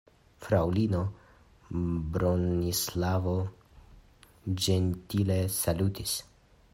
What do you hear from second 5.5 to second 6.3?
salutis.